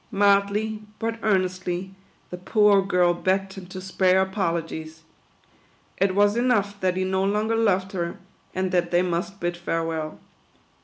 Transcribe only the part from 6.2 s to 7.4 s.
enough that he no